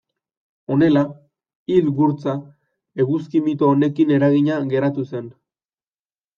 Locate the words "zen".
5.13-5.33